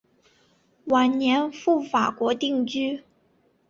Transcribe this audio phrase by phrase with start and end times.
[0.85, 3.03] 晚年赴法国定居。